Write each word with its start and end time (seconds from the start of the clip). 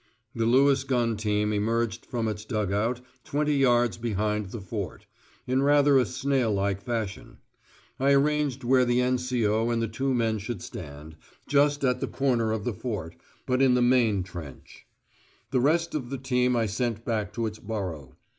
The 0.33 0.47
Lewis 0.47 0.83
gun 0.83 1.15
team 1.15 1.53
emerged 1.53 2.07
from 2.07 2.27
its 2.27 2.43
dug 2.43 2.73
out 2.73 3.01
twenty 3.23 3.53
yards 3.55 3.99
behind 3.99 4.47
the 4.49 4.59
Fort, 4.59 5.05
in 5.45 5.61
rather 5.61 5.99
a 5.99 6.07
snail 6.07 6.51
like 6.51 6.81
fashion. 6.81 7.37
I 7.99 8.13
arranged 8.13 8.63
where 8.63 8.83
the 8.83 8.99
N.C.O. 8.99 9.69
and 9.69 9.93
two 9.93 10.15
men 10.15 10.39
should 10.39 10.63
stand, 10.63 11.17
just 11.47 11.83
at 11.83 11.99
the 11.99 12.07
corner 12.07 12.51
of 12.51 12.63
the 12.63 12.73
Fort, 12.73 13.15
but 13.45 13.61
in 13.61 13.75
the 13.75 13.81
main 13.83 14.23
trench 14.23 14.55
(at 14.55 14.57
B 14.63 14.79
in 14.79 14.83
map). 14.85 15.51
The 15.51 15.61
rest 15.71 15.93
of 15.93 16.09
the 16.09 16.17
team 16.17 16.55
I 16.55 16.65
sent 16.65 17.05
back 17.05 17.31
to 17.33 17.45
its 17.45 17.59
burrow. 17.59 18.17